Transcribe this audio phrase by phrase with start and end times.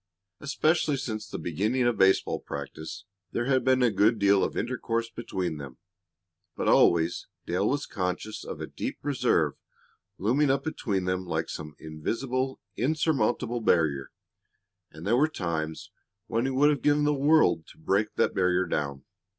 [0.39, 5.11] Especially since the beginning of baseball practice there had been a good deal of intercourse
[5.11, 5.77] between them,
[6.55, 9.53] but always Dale was conscious of a deep reserve
[10.17, 14.09] looming up between them like some invisible, insurmountable barrier.
[14.91, 15.91] And there were times
[16.25, 19.03] when he would have given the world to break that barrier down.